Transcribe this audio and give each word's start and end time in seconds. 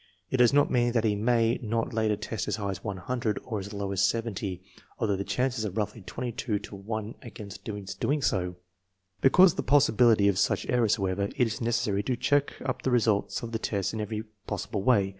It 0.31 0.37
does 0.37 0.51
not 0.51 0.71
mean 0.71 0.93
that 0.93 1.03
he 1.03 1.15
may 1.15 1.59
not 1.61 1.93
later 1.93 2.15
test 2.15 2.47
as 2.47 2.55
high 2.55 2.71
as 2.71 2.83
100 2.83 3.37
or 3.43 3.59
as 3.59 3.71
low 3.71 3.91
as 3.91 4.03
70, 4.03 4.59
although 4.97 5.15
the 5.15 5.23
chances 5.23 5.63
are 5.63 5.69
roughly 5.69 6.01
2$ 6.01 6.59
to 6.63 6.75
1 6.75 7.15
against 7.21 7.67
his 7.67 7.93
doing 7.93 8.23
so. 8.23 8.55
Because 9.21 9.51
of 9.51 9.57
the 9.57 9.61
possibility 9.61 10.27
of 10.27 10.39
such 10.39 10.65
errors, 10.69 10.95
however, 10.95 11.29
it 11.35 11.45
is 11.45 11.61
necessary 11.61 12.01
to 12.01 12.15
check 12.17 12.53
up 12.65 12.81
the 12.81 12.89
results 12.89 13.43
of 13.43 13.51
the 13.51 13.59
tests 13.59 13.93
in 13.93 14.01
every 14.01 14.23
possible 14.47 14.81
way. 14.81 15.09